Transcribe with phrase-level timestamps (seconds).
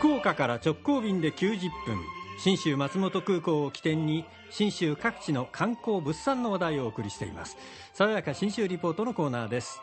[0.00, 1.98] 福岡から直行便で90分。
[2.38, 7.58] 信州松本空港を起点に信州各地の観光物産の話題をお送りしています。
[7.92, 9.82] 爽やか信州リポートのコーナーです。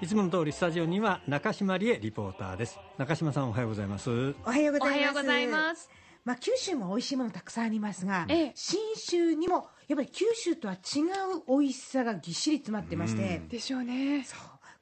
[0.00, 2.78] いつもの通りスタジオには中島理恵リポーターです。
[2.96, 4.08] 中島さんおはようございます。
[4.10, 5.02] おはようございます。
[5.02, 5.90] ようございます。
[6.24, 8.52] まあ、九州も美味しいものたくさんありますが、ええ。
[8.54, 14.24] 信州にもやっぱり九州とは違う美味しさがぎっしり詰まってまして、でしょうね。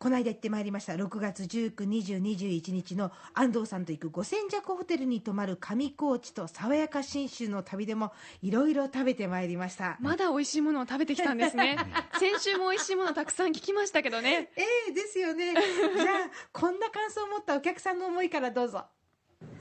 [0.01, 9.99] この間行ってまいりました6月19、20、21日の安藤さんと行く五千尺ホテルに泊まる上高地と爽やか信州の旅でもいろいろ食べてまいりました。
[10.01, 11.77] まだ美味しいものを食べてきたんですね。
[12.19, 14.51] 先週も美味しいものたくさん聞きましたけどね。
[14.57, 15.53] ええですよね。
[15.53, 18.87] じゃあこんな感想を持ったお客さんの思いからどうぞ。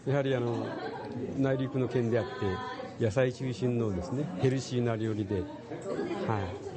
[0.06, 0.66] やはりあの
[1.38, 5.46] 内陸の県であって野菜中心のですねヘルシーな料理で、はい、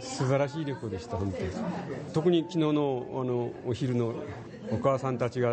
[0.01, 1.51] 素晴らしい旅行でした本当に。
[2.13, 4.15] 特に昨日のあのお昼の
[4.71, 5.51] お母さんたちが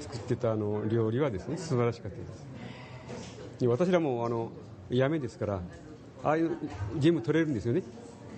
[0.00, 3.66] 作ってたあの料理はですね素晴らしかったです。
[3.66, 4.52] 私らもあの
[4.90, 5.60] やめですから
[6.22, 6.58] ああいう
[6.96, 7.82] ゲーム取れるんですよね。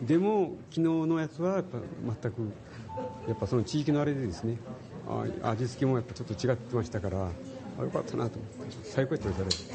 [0.03, 1.79] でも昨日のやつはやっぱ
[2.23, 2.53] 全く
[3.27, 4.59] やっぱその地域のあれでですね
[5.09, 7.29] あ味付けもやっぱちょっと違ってましたから
[7.81, 9.73] あよかったなと思って最高やったです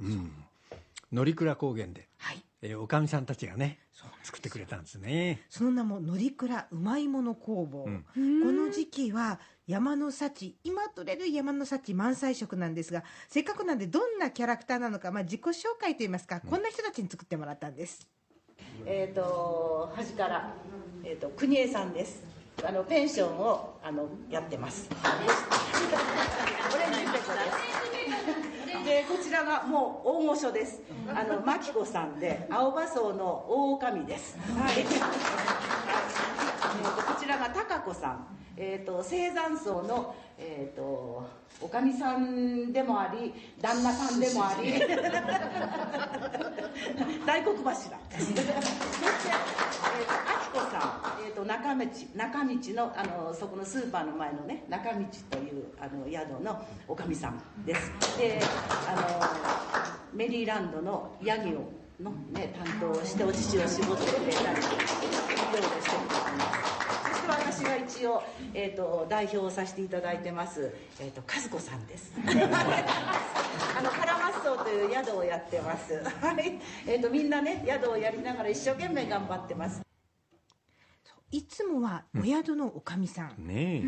[0.00, 0.47] あれ。
[1.12, 2.42] 乗鞍高原で、はい。
[2.60, 3.78] えーおかみさんたちがね
[4.24, 5.42] 作ってくれたんですね。
[5.48, 18.06] その名も乗鞍うまいもの工房、この時期は山の幸今取れる山の幸満載食なんですがせっかくなんでどんなキャラクターなのか、まあ、自己紹介といいますか、こんな人たちに作ってもらったんです。
[18.84, 20.54] えー、と端から、
[21.04, 22.38] えー、と国枝さんです。
[22.66, 24.94] あのペンションをあのやってます オ
[26.76, 30.80] レンジペコですでこちらがもう大御所です。
[31.08, 34.38] あの真紀子さんで青葉荘の大女将です。
[34.38, 34.88] はい、えー
[36.96, 38.38] とこちらが貴子さん。
[38.60, 41.24] えー、と青山荘の、えー、と
[41.60, 44.72] おかみさんでもあり旦那さんでもあり。
[47.24, 47.96] 大黒柱。
[48.10, 50.37] そして、えー、
[51.28, 51.84] えー、と中道
[52.14, 57.92] 中道のあのそこのスーパーの前のね中道というあの宿のおかみさんです。
[58.16, 58.40] で
[58.88, 66.68] あのメリーランドのヤギをの、ね、担当してお乳を絞ってくれたりいろいろしてくれてます。
[67.10, 68.22] そして私が一応、
[68.54, 72.12] えー、と代表をさせていただいてます、えー、と和子さんです。
[72.24, 75.92] あのカラマッソーという宿をやってます。
[76.22, 79.88] はい、えー、とみんなね宿をやりながら一生懸命頑張ってます
[81.30, 83.84] いつもはお宿のおかみさん、ね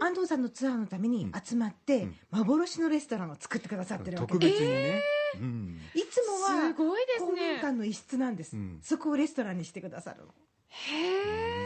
[0.00, 4.32] 安藤さんのツアーのために集まって、幻のレストランを作ってくださってえるわけ。
[4.32, 5.02] 特です別にね、
[5.36, 5.80] うん。
[5.94, 7.30] いつもはすごいですね。
[7.30, 8.80] 公民館の一室なんです、ん。
[8.82, 10.34] そこをレストランにしてくださるの。
[10.68, 11.61] へえ。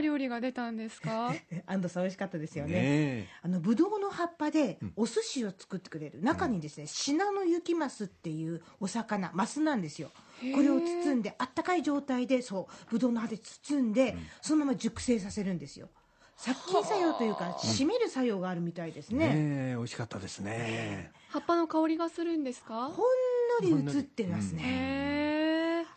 [0.00, 1.34] 料理が出たんですか？
[1.50, 2.72] え安藤さん美味しかったですよね。
[2.72, 10.10] ねあのブドウの葉っぱでお寿司を作ってくれる、中にですねシナノユキマスっていうお魚マスなんですよ。
[10.54, 15.88] これを包んであったかい状態でそうブドウの葉で包んで、そのまま熟成させるんですよ。
[16.36, 21.10] 殺菌作用というか締める作用があるみたいですね、ねえ美味しかったですね。
[21.28, 22.86] 葉っぱの香りがするんですか？
[22.86, 25.19] ほんのり映ってますね。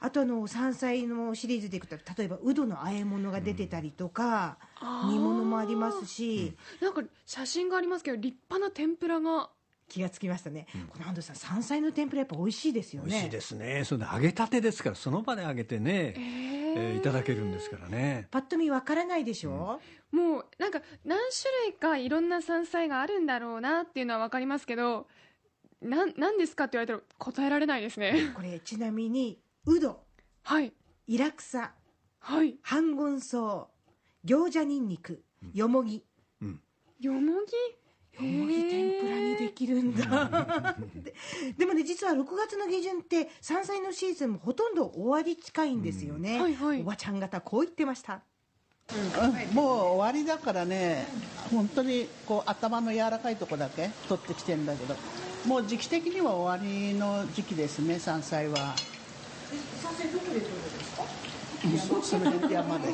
[0.06, 9.50] あとあの山菜のシリーズでいくと例えばウドの和え物が出てたりとか、あー煮物もありますし、なんか写真がありますけど立派な天ぷらが。
[9.90, 13.10] 気がつきましたね、この安藤さん山菜の天ぷらやっぱ美味しいですよね。
[13.10, 13.84] 美味しいですね。
[13.84, 16.16] それで揚げたてですからその場で揚げてね、
[16.76, 16.98] えー。
[16.98, 18.28] いただけるんですからね。
[18.32, 19.80] パッと見わからないでしょ、
[20.12, 25.06] もうなんか何種類かいろんな山菜があるんだろうなっていうのは分かりますけど
[25.82, 28.32] なん何ですかって言われたら答えられないですね。
[28.34, 30.04] これちなみにウド
[30.44, 30.74] はい。
[31.08, 31.72] イラクサ
[32.20, 32.56] はい。
[32.62, 33.68] 半ン草
[34.26, 36.04] 餃子ニンニクよもぎ。
[37.00, 38.24] よもぎ？
[38.26, 40.76] よもぎ天ぷらにできるんだ。
[41.02, 41.14] で
[41.58, 46.82] でもね実は6月の下旬って山菜のシーズンもほとんど終わり近いんですよね、はいはい。
[46.82, 48.22] おばちゃん方こう言ってました。
[48.94, 49.56] うん。
[49.56, 51.08] もう終わりだからね
[51.52, 54.96] 本当にこう頭の柔らかいとこだけ取ってきてんだけど
[55.46, 58.76] もう時期的には終わりの時期ですね山菜は
[59.82, 60.64] 山菜どこで取るん
[61.74, 62.04] ですか？
[62.04, 62.90] その辺山で。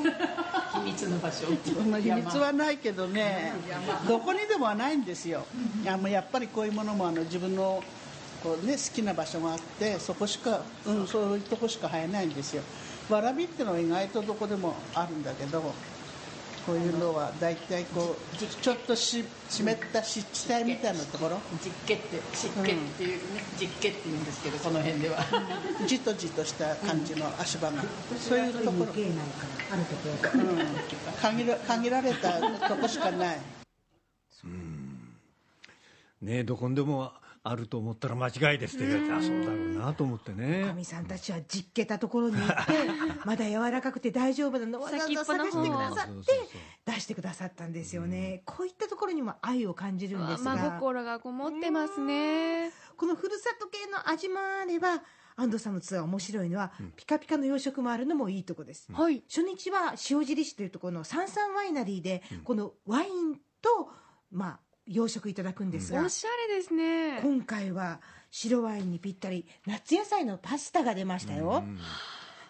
[0.72, 1.48] 秘密の場所。
[1.48, 3.54] 秘密はないけどね
[4.08, 5.46] どこにでもはないんですよ。
[5.88, 7.84] あのやっぱりこういうものもあの自分の
[8.44, 12.62] こう、ね、好きな場所があってそこしか、うん、そういうとこしか生えないんですよ。
[13.10, 15.74] わらびってのは意外とどこでもあるんだけど
[16.66, 21.40] こういうのは大体こうちょっとし湿った湿地帯みたいなところ？
[21.64, 22.64] 実家って湿気っ
[22.98, 25.18] ていうね、実家って言うんですけどこの辺では。
[25.88, 27.84] じとじとした感じの足場が、
[28.20, 29.20] そういうところ、うん、
[31.22, 33.40] 限ら限られたとこしかない。
[36.22, 40.65] ねどこにでもあると思ったら間違いですって言われてあそうだろうなと思ってね。
[40.65, 42.74] かみさんたちはじっけたところに行って
[43.25, 46.31] まだ柔らかくて大丈夫なのわざわざ探してくださって
[46.86, 52.71] 出してくださったんですよね、こういったところにも愛を感じるんです真が心がこもってますね。
[52.97, 55.01] このふるさと系の味もあれば
[55.39, 59.24] 安藤さんのツアー面白いのは、ピカピカの洋食もあるのもいいとこです、はい。
[59.30, 63.89] 初日は塩尻市というところの三々ワイナリーで、このワインと、
[64.31, 64.59] まあ、
[64.89, 67.21] 洋食いただくんですが、おしゃれですね。
[67.21, 68.01] 今回は
[68.31, 71.63] 白ワインにぴったり夏野菜のパスタが出ましたよ、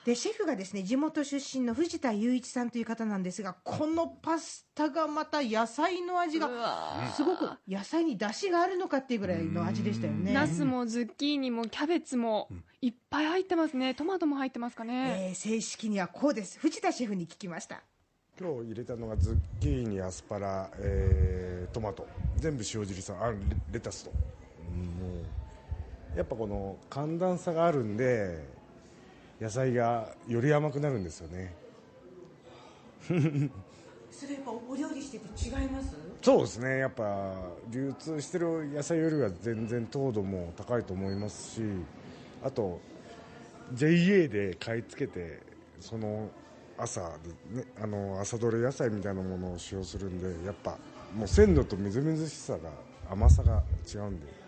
[0.05, 10.33] でシェフがですね地元出身の藤田雄一さんという方なんですがこのパスタがまた野菜の味うがわすごく野菜に出汁があるのかっていうぐらいの味でしたよね。
[10.33, 12.49] ナスもズッキーニもキャベツも
[12.81, 13.93] いっぱい入ってますね。
[13.93, 16.59] トマトも入ってますかね、えー正式にはこうです。
[16.59, 17.83] 藤田シェフに聞きました。
[18.39, 22.07] 今日入れたのがズッキーニアスパラ、えートマト
[22.39, 23.37] 全部塩尻さんあレ
[23.73, 24.11] レタスと、
[24.71, 25.21] うんも
[26.15, 28.39] うやっぱこの寒暖差があるんで
[29.39, 31.53] 野菜がより甘くなるんですよね。
[33.07, 35.95] それやっぱお料理してて違います？
[36.21, 36.77] そうですね。
[36.79, 37.35] やっぱ
[37.69, 41.61] 流通してる野菜よりは全然糖度も高いと思いますし
[42.43, 42.79] あと
[43.73, 45.39] JA で買い付けて
[45.79, 46.29] その
[46.77, 47.01] 朝
[47.51, 50.77] で、ね、あの朝どれ野菜みたいなものを使用するんでやっぱ
[51.13, 52.69] もう鮮度とみずみずしさが
[53.09, 53.63] 甘さが
[53.93, 54.38] 違うんで。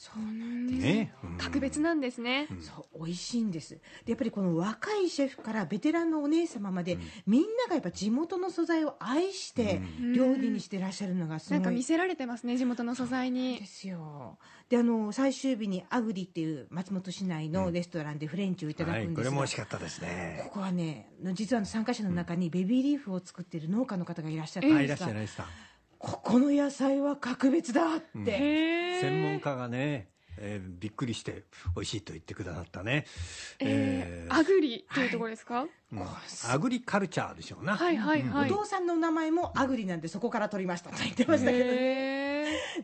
[0.00, 1.38] そうなんです、ね、うん。
[1.38, 3.74] 格別なんですね、そう美味しいんです。
[3.74, 3.80] で
[4.12, 9.82] やっぱりこの若いシェフからベテランのお姉様まで、みんながやっぱ地元の素材を愛して
[10.14, 14.38] 料理にしてらっしゃるのがすごないんか見せられてますね地元の素材でにすよ。
[14.68, 20.42] であの最終日にアグリっていう松本市内のレストランでフレンチをいただはい、くんですが、これも美味しかったですね。
[20.44, 25.46] ここはね実は参加者の中にベビーリーフを作ってる農家の方がいらっしゃったあいらっんですがしゃいらっしゃい
[25.98, 30.08] ここの野菜は格別だって、へえ専門家がね、
[30.40, 33.06] えーびっくりして美味しいと言ってくださったね、
[33.58, 35.68] えー、えーアグリっていうところですか、うん
[36.50, 41.50] アグリカルチャーでしょうな、はいはいはい、お父さんの名前もアグリなんでそこから取りましたと言ってました。
[41.50, 42.28] けどね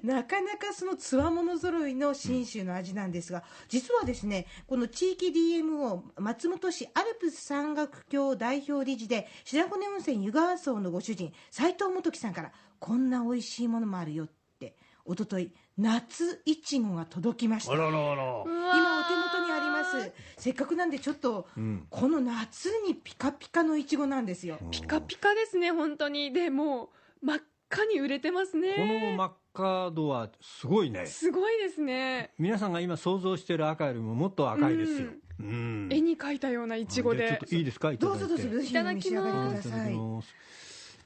[0.03, 14.29] なかなかそのつわもの揃いの信州の味なんですが、実はですねこの地域 DMO 松本市アルプス山岳協代表理事で白骨温泉湯川荘のご主人斉藤元樹さんからこんな美味しいものもあるよっ
[14.59, 14.77] て
[15.07, 17.73] 一昨日夏いちごが届きました。
[17.73, 17.97] あららら。
[17.97, 20.13] 今お手元にあります。
[20.39, 21.87] せっかくなんでちょっと、ん。
[21.91, 26.33] この夏にピカピカのいちごなんですよ、ピカピカですね本当に。
[26.33, 26.91] でも
[27.23, 27.39] う真っ
[27.71, 28.75] 赤に売れてますね。
[28.75, 31.07] この真っ赤度はすごいね。
[31.07, 32.33] すごいですね。
[32.39, 35.11] 皆さんが今想像している赤よりももっと赤いですよ、
[35.41, 35.89] うん。
[35.91, 37.41] 絵に描いたようないちごで。
[37.51, 37.91] いいですか？
[37.91, 38.21] いただいて。
[38.21, 39.69] どうぞどうぞいただきます。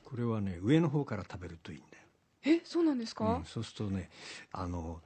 [0.04, 2.04] これはね上の方から食べるといいんだよ
[2.44, 4.10] えそうなんですか、うん、そうするとね
[4.52, 5.00] あの、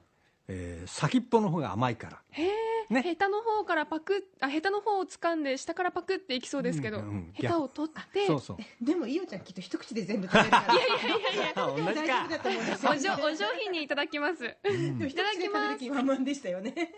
[0.47, 2.21] えー先っぽの方が甘いから。
[2.31, 3.01] へえ、ね。
[3.01, 8.27] ヘタの方からパクッあヘタの方を掴んで下からパクっていきそうですけど、うんうんヘタを取って。
[8.27, 8.85] そうそう。
[8.85, 10.73] でもいおちゃんきっと一口で全部食べるから。
[10.73, 12.91] いやいやあ同じ大丈夫だと思うんですよ。
[12.91, 14.47] お上お上品にいただきます、で
[14.91, 16.93] も一口で食べる気満々でしたよね。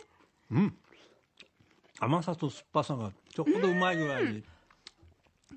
[0.51, 0.77] うん。
[1.99, 4.43] 甘さと酸っぱさがちょうどうまいぐらいに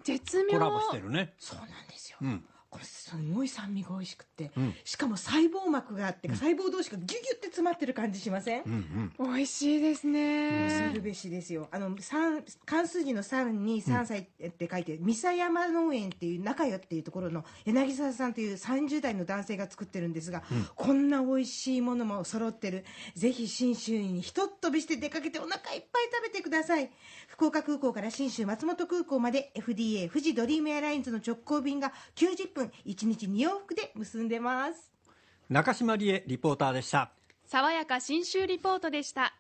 [0.05, 0.59] 絶妙。
[0.59, 1.35] コラボしてるね。
[1.39, 4.75] そうなんですよ、うんこれすごい酸味が美味しくて、ん。
[4.85, 9.33] しかも細胞膜があって、細胞同士がギュギュって詰まってる感じしません、うんうん。
[9.35, 11.69] 美味しいですね、恐るべしですよ。
[11.71, 20.43] あの三関数字の3に3歳って書いて、三佐山農園っていう中谷っていうところの柳沢さんという30代の男性が作ってるんですが、
[20.75, 22.85] こんな美味しいものも揃ってる。
[23.15, 25.83] ぜひ信州にひとっ飛びして出かけてお腹いっぱい
[26.13, 26.91] 食べてください。
[27.29, 34.93] 福岡空港から信州松本空港まで FDA 富士ドリームエアラインズの直行便が90分1日2往復で結んでます。
[35.49, 37.13] 中島理恵リポーターでした。
[37.47, 39.35] 爽やか新州リポートでした